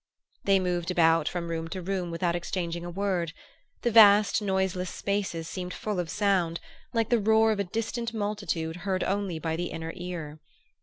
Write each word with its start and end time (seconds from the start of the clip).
They 0.45 0.59
moved 0.59 0.89
about 0.89 1.27
from 1.27 1.47
room 1.51 1.67
to 1.67 1.79
room 1.79 2.09
without 2.09 2.35
exchanging 2.35 2.83
a 2.83 2.89
word. 2.89 3.33
The 3.83 3.91
vast 3.91 4.41
noiseless 4.41 4.89
spaces 4.89 5.47
seemed 5.47 5.75
full 5.75 5.99
of 5.99 6.09
sound, 6.09 6.59
like 6.91 7.09
the 7.09 7.19
roar 7.21 7.51
of 7.51 7.59
a 7.59 7.63
distant 7.65 8.11
multitude 8.11 8.77
heard 8.77 9.03
only 9.03 9.37
by 9.37 9.55
the 9.55 9.65
inner 9.67 9.93
ear. 9.95 10.39